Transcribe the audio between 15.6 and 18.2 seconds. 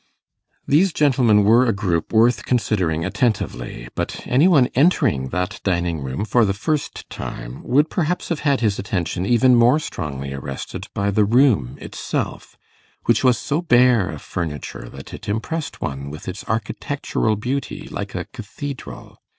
one with its architectural beauty like